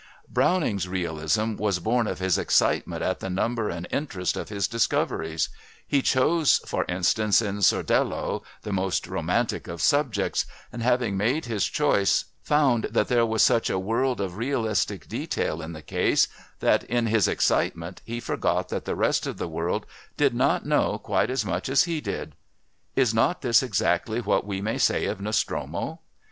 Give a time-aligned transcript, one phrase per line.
[0.27, 5.49] Browning's realism was born of his excitement at the number and interest of his discoveries;
[5.87, 11.67] he chose, for instance, in Sordello the most romantic of subjects, and, having made his
[11.67, 16.27] choice, found that there was such a world of realistic detail in the case
[16.61, 19.85] that, in his excitement, he forgot that the rest of the world
[20.17, 22.33] did not know quite as much as he did.
[22.95, 25.99] Is not this exactly what we may say of Nostromo?